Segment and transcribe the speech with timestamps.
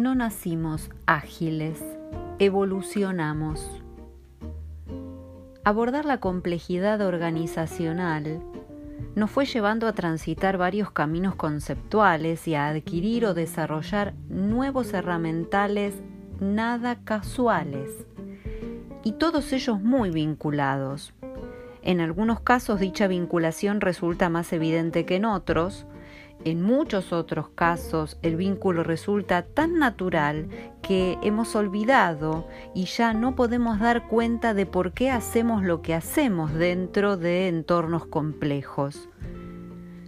[0.00, 1.84] No nacimos ágiles,
[2.38, 3.82] evolucionamos.
[5.62, 8.40] Abordar la complejidad organizacional
[9.14, 15.92] nos fue llevando a transitar varios caminos conceptuales y a adquirir o desarrollar nuevos herramental
[16.40, 17.90] nada casuales,
[19.04, 21.12] y todos ellos muy vinculados.
[21.82, 25.84] En algunos casos dicha vinculación resulta más evidente que en otros,
[26.44, 30.48] en muchos otros casos el vínculo resulta tan natural
[30.82, 35.94] que hemos olvidado y ya no podemos dar cuenta de por qué hacemos lo que
[35.94, 39.08] hacemos dentro de entornos complejos.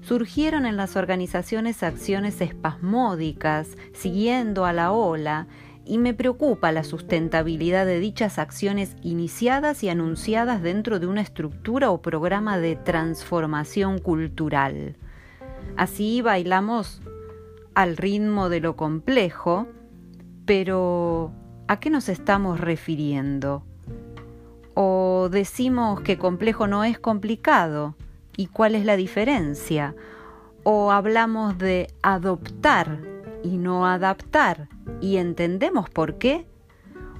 [0.02, 5.46] Surgieron en las organizaciones acciones espasmódicas, siguiendo a la ola,
[5.84, 11.90] y me preocupa la sustentabilidad de dichas acciones iniciadas y anunciadas dentro de una estructura
[11.90, 14.96] o programa de transformación cultural.
[15.76, 17.00] Así bailamos
[17.74, 19.66] al ritmo de lo complejo,
[20.44, 21.32] pero
[21.68, 23.64] ¿a qué nos estamos refiriendo?
[24.74, 27.94] ¿O decimos que complejo no es complicado?
[28.36, 29.94] ¿Y cuál es la diferencia?
[30.62, 33.00] ¿O hablamos de adoptar
[33.42, 34.68] y no adaptar?
[35.00, 36.46] ¿Y entendemos por qué?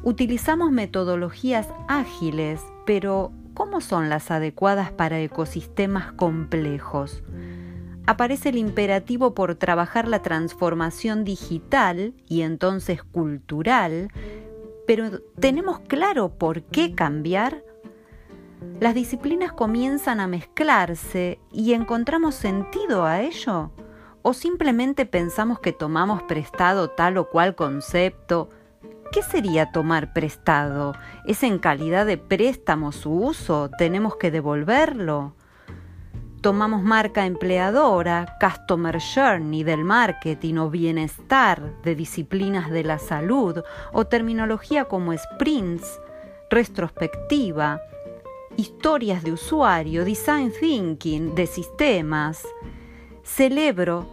[0.03, 7.23] Utilizamos metodologías ágiles, pero ¿cómo son las adecuadas para ecosistemas complejos?
[8.07, 14.09] Aparece el imperativo por trabajar la transformación digital y entonces cultural,
[14.87, 17.63] pero ¿tenemos claro por qué cambiar?
[18.81, 23.71] Las disciplinas comienzan a mezclarse y encontramos sentido a ello.
[24.23, 28.51] ¿O simplemente pensamos que tomamos prestado tal o cual concepto?
[29.11, 30.95] ¿Qué sería tomar prestado?
[31.27, 33.69] ¿Es en calidad de préstamo su uso?
[33.79, 35.35] ¿Tenemos que devolverlo?
[36.43, 43.63] Tomamos marca empleadora, customer journey del marketing o bienestar de disciplinas de la salud
[43.93, 46.01] o terminología como sprints,
[46.51, 47.81] retrospectiva,
[48.57, 52.45] historias de usuario, design thinking de sistemas.
[53.23, 54.09] Celebro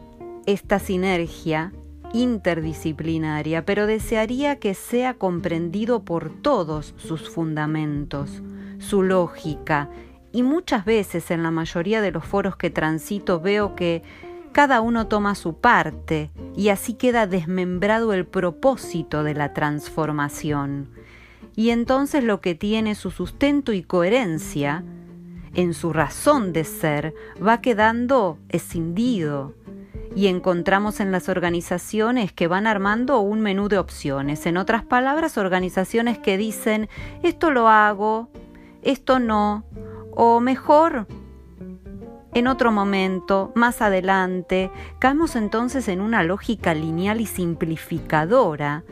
[0.45, 1.73] esta sinergia
[2.13, 8.43] interdisciplinaria, pero desearía que sea comprendido por todos sus fundamentos,
[8.77, 9.89] su lógica
[10.31, 14.03] y muchas veces en la mayoría de los foros que transito veo que
[14.51, 20.89] cada uno toma su parte y así queda desmembrado el propósito de la transformación.
[21.55, 24.83] Y entonces lo que tiene su sustento y coherencia
[25.53, 27.13] en su razón de ser
[27.45, 29.55] va quedando escindido
[30.15, 34.45] y encontramos en las organizaciones que van armando un menú de opciones.
[34.45, 36.89] En otras palabras, organizaciones que dicen,
[37.23, 38.29] esto lo hago,
[38.81, 39.65] esto no,
[40.11, 41.07] o mejor,
[42.33, 48.83] en otro momento, más adelante, caemos entonces en una lógica lineal y simplificadora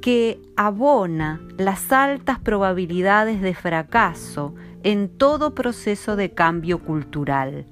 [0.00, 4.54] que abona las altas probabilidades de fracaso
[4.84, 7.66] en todo proceso de cambio cultural.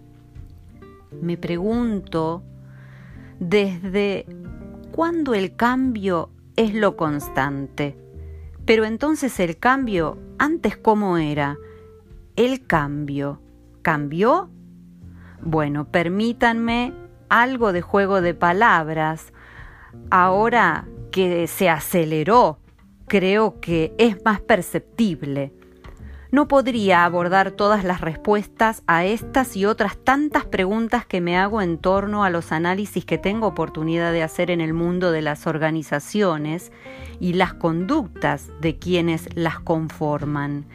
[1.22, 2.42] Me pregunto,
[3.38, 4.26] ¿desde
[4.90, 7.96] cuándo el cambio es lo constante?
[8.64, 11.56] Pero entonces el cambio, antes cómo era?
[12.36, 13.40] El cambio.
[13.82, 14.50] ¿Cambió?
[15.42, 16.92] Bueno, permítanme
[17.28, 19.32] algo de juego de palabras.
[20.10, 22.58] Ahora que se aceleró,
[23.06, 25.52] creo que es más perceptible.
[26.32, 31.62] No podría abordar todas las respuestas a estas y otras tantas preguntas que me hago
[31.62, 35.46] en torno a los análisis que tengo oportunidad de hacer en el mundo de las
[35.46, 36.72] organizaciones
[37.20, 40.66] y las conductas de quienes las conforman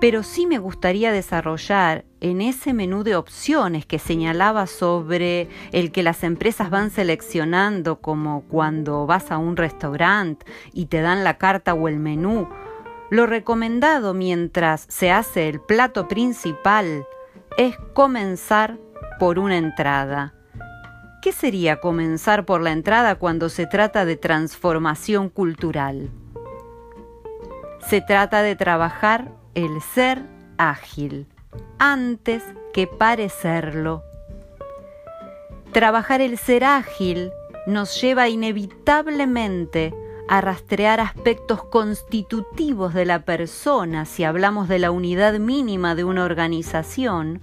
[0.00, 6.02] pero sí me gustaría desarrollar en ese menú de opciones que señalaba sobre el que
[6.02, 11.74] las empresas van seleccionando como cuando vas a un restaurante y te dan la carta
[11.74, 12.48] o el menú,
[13.10, 17.06] lo recomendado mientras se hace el plato principal
[17.58, 18.78] es comenzar
[19.18, 20.34] por una entrada.
[21.20, 26.10] ¿Qué sería comenzar por la entrada cuando se trata de transformación cultural?
[27.86, 30.22] Se trata de trabajar el ser
[30.56, 31.26] ágil
[31.78, 34.02] antes que parecerlo.
[35.72, 37.30] Trabajar el ser ágil
[37.66, 39.94] nos lleva inevitablemente
[40.28, 46.24] a rastrear aspectos constitutivos de la persona si hablamos de la unidad mínima de una
[46.24, 47.42] organización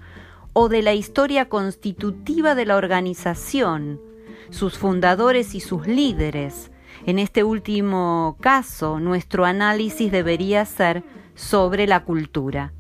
[0.54, 4.02] o de la historia constitutiva de la organización,
[4.50, 6.72] sus fundadores y sus líderes.
[7.06, 11.04] En este último caso, nuestro análisis debería ser
[11.40, 12.74] sobre la cultura.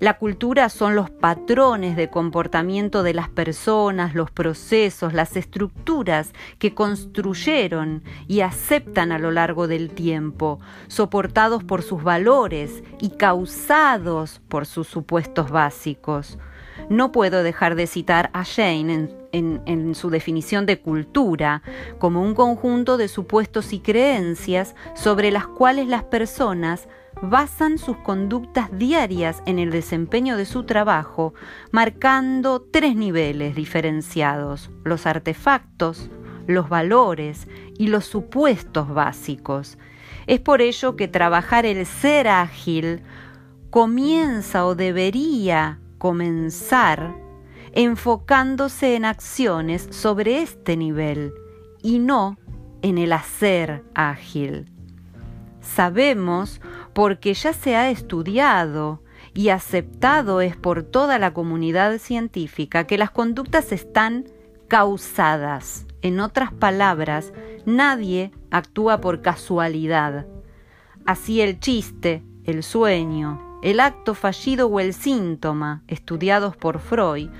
[0.00, 6.74] La cultura son los patrones de comportamiento de las personas, los procesos, las estructuras que
[6.74, 14.66] construyeron y aceptan a lo largo del tiempo, soportados por sus valores y causados por
[14.66, 16.38] sus supuestos básicos.
[16.90, 21.62] No puedo dejar de citar a Jane en, en, su definición de cultura
[21.98, 26.88] como un conjunto de supuestos y creencias sobre las cuales las personas
[27.22, 31.34] basan sus conductas diarias en el desempeño de su trabajo,
[31.70, 36.10] marcando tres niveles diferenciados, los artefactos,
[36.48, 37.46] los valores
[37.78, 39.78] y los supuestos básicos.
[40.26, 43.02] Es por ello que trabajar el ser ágil
[43.70, 47.14] comienza o debería comenzar
[47.72, 51.32] enfocándose en acciones sobre este nivel
[51.82, 52.36] y no
[52.82, 54.66] en el hacer ágil.
[55.60, 56.60] Sabemos
[56.92, 59.02] porque ya se ha estudiado
[59.34, 64.26] y aceptado es por toda la comunidad científica que las conductas están
[64.68, 65.86] causadas.
[66.02, 67.32] En otras palabras,
[67.64, 70.26] nadie actúa por casualidad.
[71.06, 77.30] Así el chiste, el sueño, el acto fallido o el síntoma, estudiados por Freud,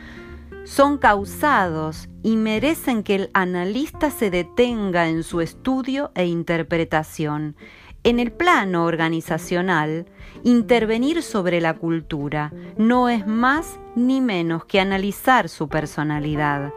[0.64, 7.56] son causados y merecen que el analista se detenga en su estudio e interpretación
[8.04, 10.06] en el plano organizacional,
[10.42, 16.72] intervenir sobre la cultura no es más ni menos que analizar su personalidad,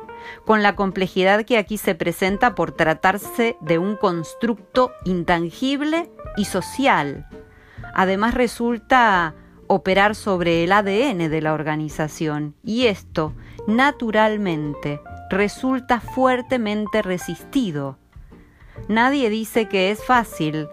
[0.45, 7.27] con la complejidad que aquí se presenta por tratarse de un constructo intangible y social.
[7.95, 9.33] Además resulta
[9.67, 13.33] operar sobre el ADN de la organización y esto,
[13.67, 15.01] naturalmente,
[15.31, 17.97] resulta fuertemente resistido.
[18.87, 20.67] Nadie dice que es fácil,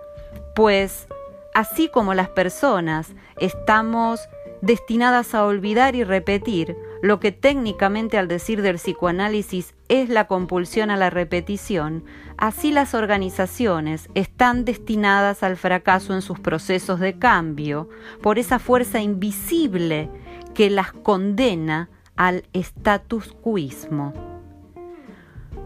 [0.54, 1.08] pues
[1.54, 4.20] así como las personas estamos
[4.62, 10.90] destinadas a olvidar y repetir lo que técnicamente al decir del psicoanálisis es la compulsión
[10.90, 12.04] a la repetición,
[12.38, 17.88] así las organizaciones están destinadas al fracaso en sus procesos de cambio
[18.22, 20.08] por esa fuerza invisible
[20.54, 24.12] que las condena al status quoismo.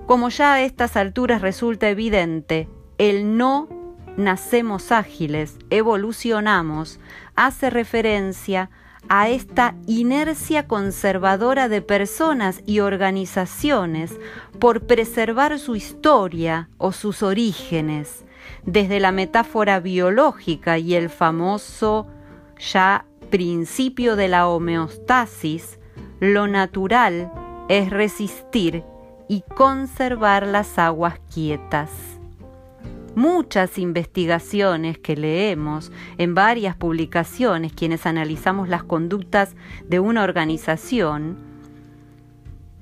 [0.06, 3.68] Como ya a estas alturas resulta evidente, el no
[4.16, 6.98] nacemos ágiles, evolucionamos,
[7.34, 8.70] hace referencia
[9.08, 14.18] a esta inercia conservadora de personas y organizaciones
[14.58, 18.24] por preservar su historia o sus orígenes,
[18.64, 22.08] desde la metáfora biológica y el famoso
[22.58, 25.78] ya principio de la homeostasis,
[26.20, 27.30] lo natural
[27.68, 28.82] es resistir
[29.28, 32.15] y conservar las aguas quietas
[33.16, 39.56] muchas investigaciones que leemos en varias publicaciones, quienes analizamos las conductas
[39.88, 41.36] de una organización,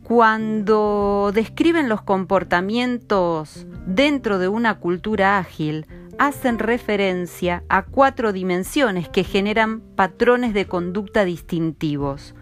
[0.02, 5.86] cuando describen los comportamientos dentro de una cultura ágil,
[6.18, 12.34] hacen referencia a cuatro dimensiones que generan patrones de conducta distintivos.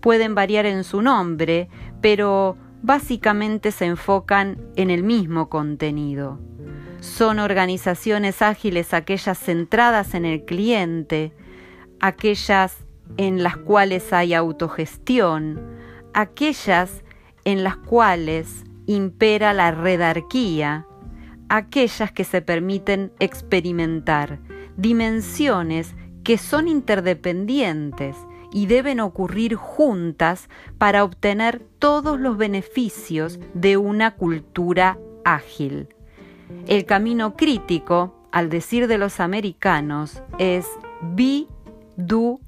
[0.00, 1.68] Pueden variar en su nombre,
[2.00, 6.38] pero básicamente se enfocan en el mismo contenido.
[7.00, 11.32] Son organizaciones ágiles aquellas centradas en el cliente,
[11.98, 12.76] aquellas
[13.16, 15.60] en las cuales hay autogestión,
[16.12, 17.02] aquellas
[17.44, 20.86] en las cuales impera la redarquía,
[21.48, 24.38] aquellas que se permiten experimentar,
[24.76, 28.16] dimensiones que son interdependientes
[28.52, 35.88] y deben ocurrir juntas para obtener todos los beneficios de una cultura ágil.
[36.66, 40.66] El camino crítico, al decir de los americanos, es
[41.00, 41.46] be,
[41.96, 42.40] do,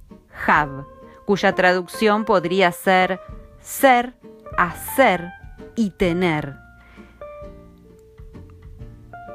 [0.47, 0.85] have,
[1.27, 3.21] cuya traducción podría ser
[3.63, 4.15] ser,
[4.59, 5.33] hacer
[5.77, 6.57] y tener.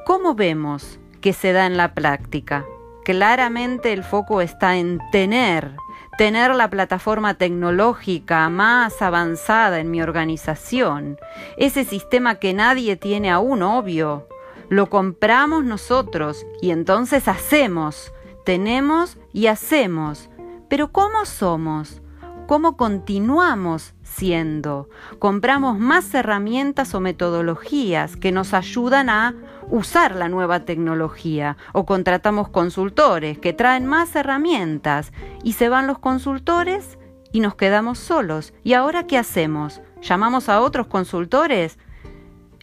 [0.06, 2.66] ¿Cómo vemos que se da en la práctica?
[3.04, 5.72] Claramente el foco está en tener,
[6.18, 11.18] tener la plataforma tecnológica más avanzada en mi organización,
[11.58, 14.28] ese sistema que nadie tiene aún, obvio,
[14.70, 18.12] lo compramos nosotros y entonces hacemos,
[18.46, 20.30] tenemos y hacemos.
[20.70, 22.02] Pero ¿cómo somos?
[22.48, 24.90] ¿Cómo continuamos siendo?
[25.20, 29.36] Compramos más herramientas o metodologías que nos ayudan a
[29.70, 35.12] usar la nueva tecnología o contratamos consultores que traen más herramientas
[35.44, 36.98] y se van los consultores
[37.34, 38.54] y nos quedamos solos.
[38.64, 39.82] ¿Y ahora qué hacemos?
[40.02, 41.78] ¿Llamamos a otros consultores?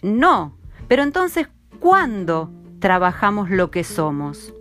[0.01, 0.57] No.
[0.87, 1.47] Pero entonces,
[1.85, 2.49] cuándo
[2.79, 4.55] trabajamos lo que somos.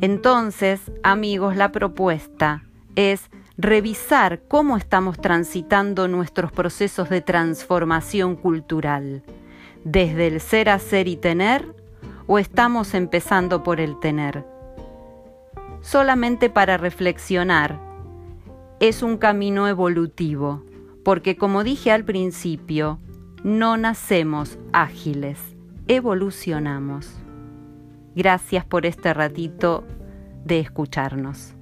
[0.00, 2.64] Entonces, amigos, la propuesta
[2.96, 9.22] es revisar cómo estamos transitando nuestros procesos de transformación cultural,
[9.84, 11.72] desde el ser, hacer y tener,
[12.26, 14.44] o estamos empezando por el tener.
[15.82, 17.78] Solamente para reflexionar,
[18.80, 20.64] es un camino evolutivo,
[21.04, 22.98] porque como dije al principio,
[23.44, 25.38] no nacemos ágiles,
[25.88, 27.12] evolucionamos.
[28.14, 29.84] Gracias por este ratito
[30.44, 31.54] de escucharnos.